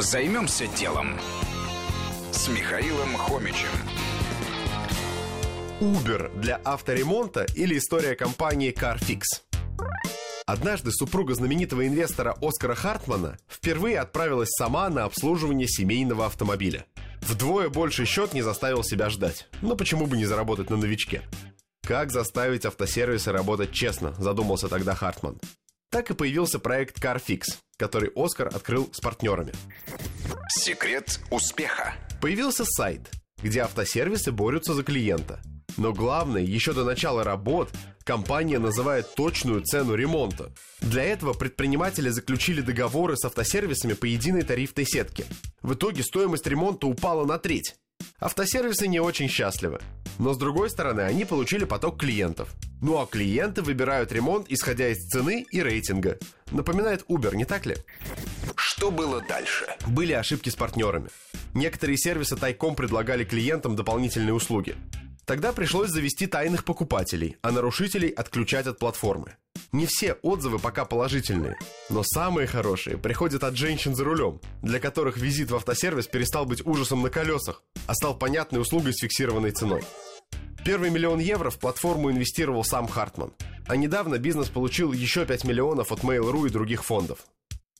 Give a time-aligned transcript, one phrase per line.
[0.00, 1.20] Займемся делом
[2.32, 3.68] с Михаилом Хомичем.
[5.78, 9.20] Uber для авторемонта или история компании CarFix?
[10.46, 16.86] Однажды супруга знаменитого инвестора Оскара Хартмана впервые отправилась сама на обслуживание семейного автомобиля.
[17.20, 19.48] Вдвое больше счет не заставил себя ждать.
[19.60, 21.24] Но почему бы не заработать на новичке?
[21.82, 25.38] Как заставить автосервисы работать честно, задумался тогда Хартман.
[25.90, 27.42] Так и появился проект CarFix,
[27.80, 29.54] который Оскар открыл с партнерами.
[30.50, 31.94] Секрет успеха.
[32.20, 33.10] Появился сайт,
[33.42, 35.40] где автосервисы борются за клиента.
[35.78, 37.70] Но главное, еще до начала работ
[38.04, 40.52] компания называет точную цену ремонта.
[40.82, 45.24] Для этого предприниматели заключили договоры с автосервисами по единой тарифной сетке.
[45.62, 47.76] В итоге стоимость ремонта упала на треть.
[48.18, 49.80] Автосервисы не очень счастливы.
[50.18, 52.54] Но с другой стороны, они получили поток клиентов.
[52.80, 56.18] Ну а клиенты выбирают ремонт, исходя из цены и рейтинга.
[56.50, 57.76] Напоминает Uber, не так ли?
[58.56, 59.66] Что было дальше?
[59.86, 61.10] Были ошибки с партнерами.
[61.52, 64.76] Некоторые сервисы тайком предлагали клиентам дополнительные услуги.
[65.26, 69.36] Тогда пришлось завести тайных покупателей, а нарушителей отключать от платформы.
[69.72, 71.56] Не все отзывы пока положительные,
[71.88, 76.66] но самые хорошие приходят от женщин за рулем, для которых визит в автосервис перестал быть
[76.66, 79.84] ужасом на колесах, а стал понятной услугой с фиксированной ценой.
[80.70, 83.32] Первый миллион евро в платформу инвестировал сам Хартман,
[83.66, 87.26] а недавно бизнес получил еще 5 миллионов от Mail.ru и других фондов.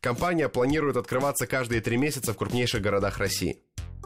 [0.00, 3.58] Компания планирует открываться каждые три месяца в крупнейших городах России.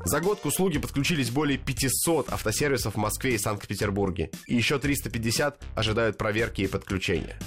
[0.07, 4.31] За год к услуге подключились более 500 автосервисов в Москве и Санкт-Петербурге.
[4.47, 7.39] И еще 350 ожидают проверки и подключения.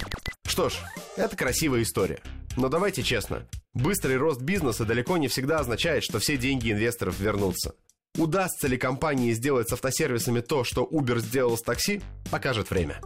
[0.45, 0.73] Что ж,
[1.17, 2.20] это красивая история.
[2.58, 7.73] Но давайте честно, быстрый рост бизнеса далеко не всегда означает, что все деньги инвесторов вернутся.
[8.19, 13.02] Удастся ли компании сделать с автосервисами то, что Uber сделал с такси, покажет время.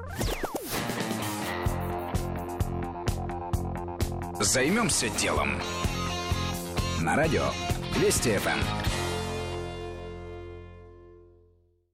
[4.41, 5.61] Займемся делом.
[6.99, 7.45] На радио
[8.01, 9.06] Вести ФМ.